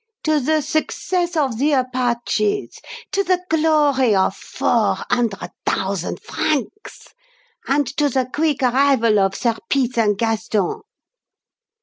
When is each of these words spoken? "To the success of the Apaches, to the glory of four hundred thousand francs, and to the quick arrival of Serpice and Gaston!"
"To 0.23 0.39
the 0.39 0.61
success 0.63 1.37
of 1.37 1.59
the 1.59 1.73
Apaches, 1.73 2.79
to 3.11 3.23
the 3.23 3.43
glory 3.51 4.15
of 4.15 4.35
four 4.35 4.95
hundred 5.11 5.51
thousand 5.63 6.19
francs, 6.21 7.09
and 7.67 7.85
to 7.97 8.09
the 8.09 8.25
quick 8.33 8.63
arrival 8.63 9.19
of 9.19 9.35
Serpice 9.35 9.99
and 9.99 10.17
Gaston!" 10.17 10.81